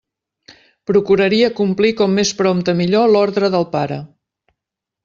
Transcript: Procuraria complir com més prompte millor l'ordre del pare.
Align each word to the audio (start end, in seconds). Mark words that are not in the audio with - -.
Procuraria 0.91 1.51
complir 1.61 1.91
com 2.01 2.17
més 2.21 2.33
prompte 2.41 2.77
millor 2.81 3.13
l'ordre 3.17 3.53
del 3.59 3.71
pare. 3.79 4.05